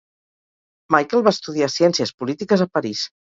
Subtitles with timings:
[0.95, 3.05] Michael va estudiar ciències polítiques a París.